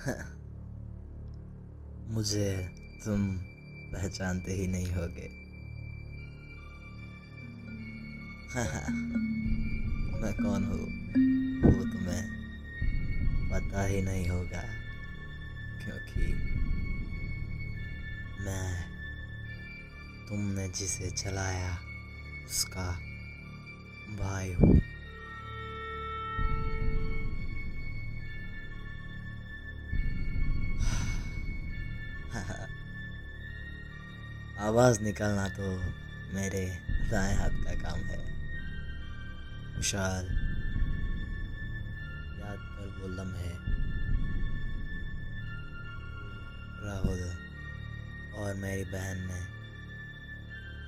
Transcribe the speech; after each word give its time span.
मुझे 2.10 2.68
तुम 3.04 3.36
पहचानते 3.92 4.52
ही 4.52 4.66
नहीं 4.66 4.92
होगे। 4.92 5.28
मैं 10.20 10.32
कौन 10.34 10.64
हूँ? 10.64 10.80
वो 11.62 11.84
तुम्हें 11.84 12.24
पता 13.50 13.84
ही 13.84 14.02
नहीं 14.02 14.28
होगा, 14.28 14.62
क्योंकि 15.84 16.32
मैं 18.44 18.82
तुमने 20.28 20.68
जिसे 20.68 21.10
चलाया, 21.10 21.78
उसका 22.46 22.92
भाई 24.16 24.52
हूँ। 24.52 24.89
आवाज़ 34.60 35.00
निकालना 35.00 35.48
तो 35.48 35.76
मेरे 36.34 36.78
दाएँ 37.10 37.36
हाथ 37.36 37.48
का 37.48 37.74
काम 37.74 38.00
है। 38.00 38.18
विशाल, 39.76 40.24
याद 42.40 42.58
कर 42.58 42.98
वो 43.02 43.08
लम्हे। 43.08 43.50
राहुल 46.86 47.50
और 48.34 48.54
मेरी 48.54 48.84
बहन 48.84 49.18
ने 49.18 49.40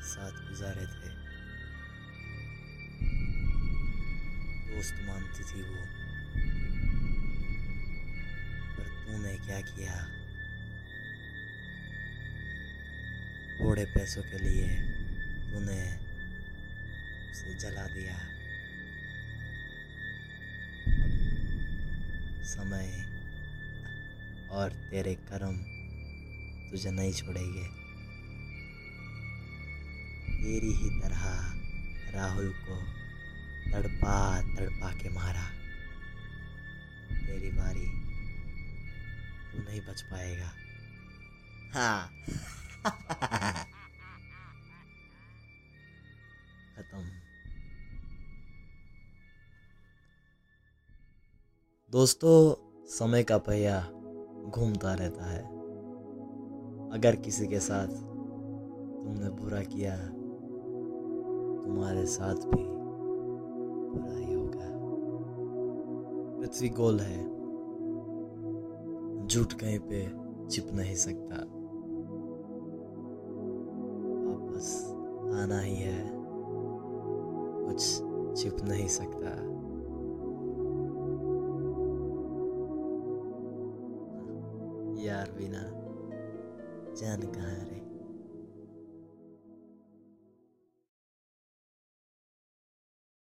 साथ 0.02 0.30
गुजारे 0.30 0.86
थे। 0.86 1.22
दोस्त 4.76 4.94
मानती 5.02 5.44
थी 5.44 5.62
वो। 5.62 5.84
पर 8.76 8.84
तूने 8.84 9.46
क्या 9.46 9.60
किया? 9.60 10.21
थोड़े 13.62 13.84
पैसों 13.84 14.22
के 14.22 14.38
लिए 14.38 14.68
तूने 15.50 15.96
उसे 17.30 17.54
जला 17.54 17.86
दिया। 17.86 18.18
समय 22.44 22.88
और 24.50 24.70
तेरे 24.70 25.14
कर्म 25.14 25.56
तुझे 26.70 26.90
नहीं 26.90 27.12
छोड़ेंगे। 27.12 27.64
तेरी 30.36 30.72
ही 30.72 31.00
तरह 31.00 31.52
राहुल 32.14 32.54
को 32.68 32.76
तड़पा 33.72 34.42
तड़पा 34.42 34.92
के 34.92 35.08
मारा। 35.08 35.44
तेरी 37.26 37.50
बारी, 37.50 37.86
तू 39.52 39.70
नहीं 39.70 39.80
बच 39.80 40.02
पाएगा। 40.02 40.52
हाँ। 41.74 42.12
खत्म। 46.76 47.04
दोस्तों, 51.90 52.54
समय 52.86 53.22
का 53.22 53.38
पहिया 53.38 53.82
घूमता 54.50 54.94
रहता 54.94 55.24
है। 55.24 55.42
अगर 56.90 57.16
किसी 57.16 57.46
के 57.46 57.60
साथ 57.60 57.86
तुमने 57.86 59.30
बुरा 59.30 59.62
किया, 59.62 60.06
तुम्हारे 61.66 62.06
साथ 62.06 62.34
भी 62.34 62.64
बुरा 63.90 64.18
ही 64.18 64.34
होगा। 64.34 64.72
पृथ्वी 66.40 66.68
गोल 66.68 67.00
है। 67.00 67.42
झूठ 69.26 69.52
कहीं 69.52 69.78
पे 69.78 70.06
छिप 70.50 70.66
नहीं 70.72 70.94
सकता। 70.94 71.61
आना 75.42 75.60
ही 75.60 75.76
है। 75.76 76.10
कुछ 77.66 77.98
छुप 78.42 78.56
नहीं 78.64 78.88
सकता। 78.88 79.30
यार 85.02 85.30
बिना 85.32 85.62
जान 86.94 87.22
कहाँ 87.22 87.64
रे? 87.70 87.91